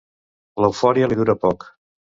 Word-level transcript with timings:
L'eufòria 0.65 1.11
li 1.13 1.21
dura 1.21 1.39
poc. 1.47 1.71